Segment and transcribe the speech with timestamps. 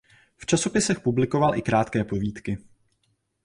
[0.37, 2.57] V časopisech publikoval i krátké povídky.